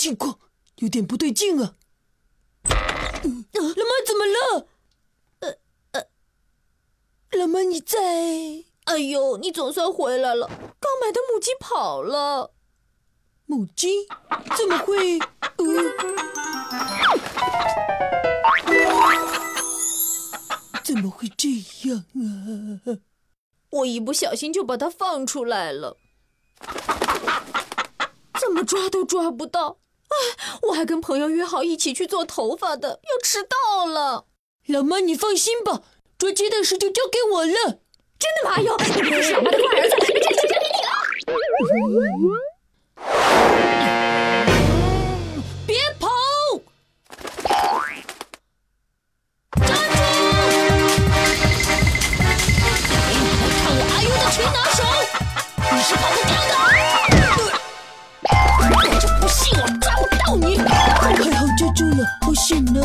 [0.00, 0.38] 情况？
[0.76, 1.76] 有点不对劲啊！
[2.62, 4.66] 老妈怎么了？
[5.40, 5.54] 呃
[5.92, 6.06] 呃，
[7.38, 8.64] 老妈你在？
[8.84, 10.46] 哎呦，你总算回来了！
[10.46, 12.54] 刚买的母鸡跑了。
[13.44, 14.08] 母鸡？
[14.56, 15.18] 怎么会？
[20.82, 21.50] 怎么会这
[21.90, 22.96] 样啊？
[23.68, 25.98] 我一不小心就把它放出来了，
[28.40, 29.76] 怎么抓都抓不到。
[30.10, 34.26] 哎，我还跟朋友约好一起去做头发的，要迟到了。
[34.66, 35.82] 老妈，你放心吧，
[36.18, 37.80] 捉鸡的事就交给我了。
[38.18, 38.56] 真的吗？
[38.56, 42.49] 哎呦，你不是老妈的乖儿子，这就交给你了。
[62.50, 62.80] 醒了，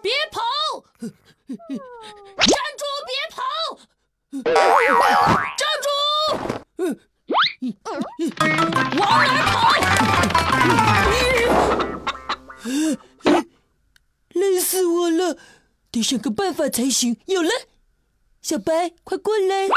[0.00, 0.40] 别跑，
[2.38, 3.44] 站住，别跑。
[15.90, 17.16] 得想个办法才行。
[17.26, 17.50] 有了，
[18.42, 19.68] 小白，快过来！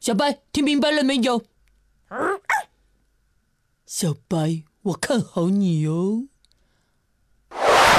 [0.00, 1.44] 小白，听明白了没有？
[3.86, 6.24] 小白，我看好你哦！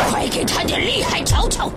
[0.09, 1.71] 快给他点厉害瞧瞧！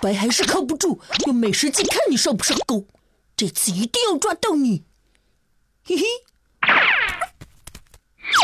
[0.00, 2.86] 白还是靠不住，用美食计看你上不上钩。
[3.36, 4.84] 这次一定要抓到你！
[5.84, 6.04] 嘿嘿，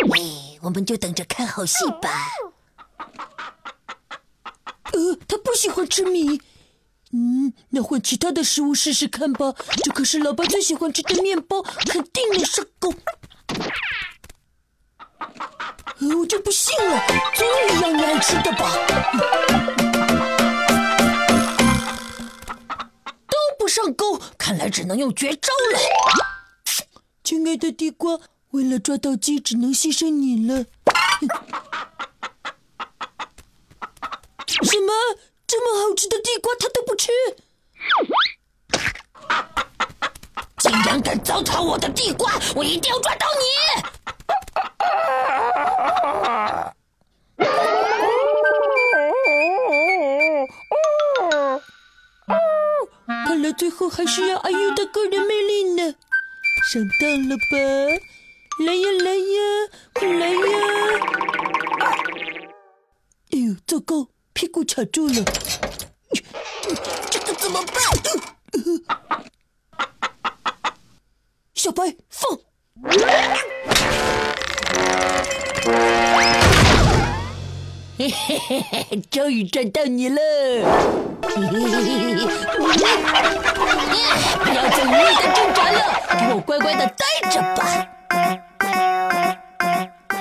[0.08, 2.28] 喂，我们就等着看好戏吧。
[4.92, 6.40] 呃，他不喜欢吃米。
[7.12, 9.54] 嗯，那换其他的食物试试看吧。
[9.84, 12.94] 这可是老爸最喜欢吃的面包，肯定能上钩。
[15.98, 17.02] 我就不信了，
[17.34, 19.75] 总有一样你爱吃的吧？
[24.46, 25.78] 看来只能用绝招了。
[27.24, 28.16] 亲爱的地瓜，
[28.50, 30.58] 为了抓到鸡，只能牺牲你了。
[34.46, 34.92] 什么？
[35.48, 37.10] 这么好吃的地瓜，他都不吃？
[40.58, 43.42] 竟然敢糟蹋我的地瓜，我一定要抓到你！
[53.52, 55.94] 最后还是要阿优的个人魅力呢，
[56.72, 57.56] 上当了吧？
[58.64, 60.38] 来呀来呀，快来呀！
[63.32, 65.24] 哎呦，糟糕，屁股卡住了，
[67.10, 67.74] 这可怎么办？
[71.54, 72.38] 小白放！
[77.98, 81.05] 嘿嘿嘿嘿，终于抓到你了！
[81.26, 81.42] 不
[84.54, 85.78] 要再无谓的挣扎了，
[86.20, 87.58] 给我乖乖的待着吧！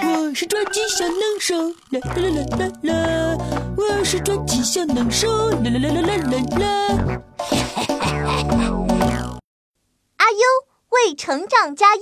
[0.03, 1.55] 我是抓鸡小能手，
[1.91, 2.91] 啦啦啦啦啦！
[3.77, 6.65] 我是抓鸡小能手，啦啦啦啦啦啦啦！
[10.17, 10.39] 阿优
[10.89, 12.01] 为成长加油。